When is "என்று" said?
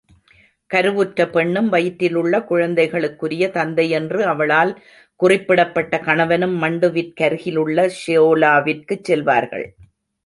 3.89-4.25